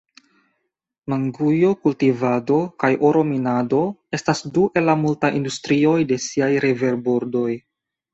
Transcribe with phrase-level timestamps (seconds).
[1.11, 3.81] Mangujo-kultivado kaj oro-minado
[4.19, 7.47] estas du el la multaj industrioj de siaj riverbordoj.